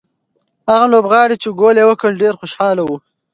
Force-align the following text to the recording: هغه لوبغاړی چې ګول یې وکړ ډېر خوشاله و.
هغه 0.71 0.85
لوبغاړی 0.93 1.35
چې 1.43 1.49
ګول 1.59 1.75
یې 1.79 1.85
وکړ 1.87 2.11
ډېر 2.21 2.33
خوشاله 2.39 2.81
و. 2.85 2.89